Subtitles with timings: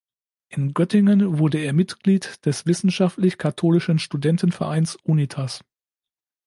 [0.49, 5.63] In Göttingen wurde er Mitglied des Wissenschaftlich Katholischen Studentenvereins Unitas.